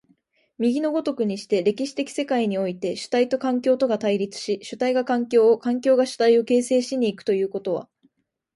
[0.57, 7.87] 右の如くにして、歴史的世界において、主体と環境とが対立し、主体が環境を、環境が主体を形成し行くということは、